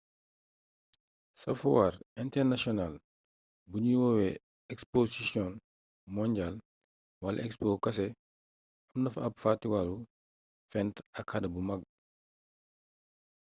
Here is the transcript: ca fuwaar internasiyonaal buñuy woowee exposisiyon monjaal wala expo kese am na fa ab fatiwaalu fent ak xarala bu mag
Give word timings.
ca 1.39 1.51
fuwaar 1.61 1.95
internasiyonaal 2.23 2.95
buñuy 3.71 3.97
woowee 4.03 4.33
exposisiyon 4.73 5.53
monjaal 6.15 6.55
wala 7.23 7.39
expo 7.47 7.67
kese 7.83 8.07
am 8.91 8.97
na 9.01 9.09
fa 9.13 9.19
ab 9.27 9.35
fatiwaalu 9.43 9.95
fent 10.71 10.95
ak 11.19 11.25
xarala 11.31 11.49
bu 11.53 11.59
mag 11.69 11.81